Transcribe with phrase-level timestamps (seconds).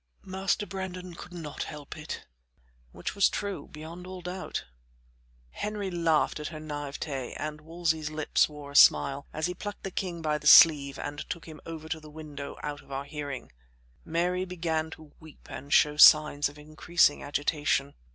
[0.25, 2.25] Master Brandon could not help it."
[2.91, 4.65] Which was true beyond all doubt.
[5.51, 9.91] Henry laughed at her naïveté, and Wolsey's lips wore a smile, as he plucked the
[9.91, 13.51] king by the sleeve and took him over to the window, out of our hearing.
[14.03, 17.93] Mary began to weep and show signs of increasing agitation.